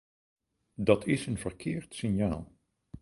Dat 0.79 1.05
is 1.05 1.25
een 1.25 1.37
verkeerd 1.37 1.95
signaal. 1.95 2.51